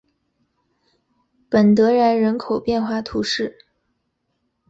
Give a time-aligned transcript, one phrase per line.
[1.47, 3.55] 本德然人口变化图示